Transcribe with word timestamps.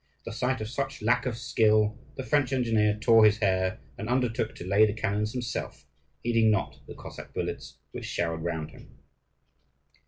At 0.21 0.25
the 0.25 0.31
sight 0.33 0.61
of 0.61 0.67
such 0.67 1.03
lack 1.03 1.27
of 1.27 1.37
skill 1.37 1.95
the 2.15 2.23
French 2.23 2.51
engineer 2.51 2.97
tore 2.99 3.23
his 3.23 3.37
hair, 3.37 3.79
and 3.99 4.09
undertook 4.09 4.55
to 4.55 4.65
lay 4.65 4.83
the 4.87 4.93
cannons 4.95 5.31
himself, 5.33 5.85
heeding 6.23 6.49
not 6.49 6.79
the 6.87 6.95
Cossack 6.95 7.35
bullets 7.35 7.77
which 7.91 8.05
showered 8.05 8.41
round 8.41 8.71
him. 8.71 8.97